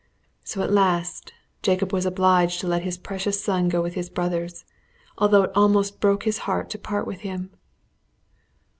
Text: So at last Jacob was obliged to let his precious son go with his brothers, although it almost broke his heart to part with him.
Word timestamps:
So 0.43 0.63
at 0.63 0.73
last 0.73 1.31
Jacob 1.61 1.93
was 1.93 2.07
obliged 2.07 2.59
to 2.61 2.67
let 2.67 2.81
his 2.81 2.97
precious 2.97 3.39
son 3.39 3.69
go 3.69 3.83
with 3.83 3.93
his 3.93 4.09
brothers, 4.09 4.65
although 5.19 5.43
it 5.43 5.51
almost 5.53 5.99
broke 6.01 6.23
his 6.23 6.39
heart 6.49 6.71
to 6.71 6.79
part 6.79 7.05
with 7.05 7.19
him. 7.19 7.51